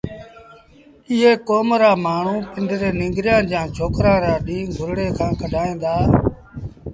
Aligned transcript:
ايئي 1.09 1.31
ڪوم 1.47 1.67
رآ 1.81 1.91
مآڻهوٚٚݩ 2.03 2.47
پنڊري 2.51 2.89
ننگريآݩ 2.99 3.47
جآݩ 3.49 3.71
ڇوڪرآݩ 3.75 4.21
رآ 4.23 4.33
ڏيݩهݩ 4.45 4.73
گُرڙي 4.77 5.07
کآݩ 5.17 5.37
ڪڍائيٚݩ 5.41 5.79
دآ 5.83 5.93